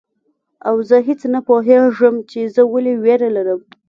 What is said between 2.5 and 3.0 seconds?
زه ولي